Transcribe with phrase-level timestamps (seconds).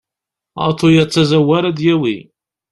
[0.65, 2.17] Aḍu-ya d tazawwa ara d-yawi.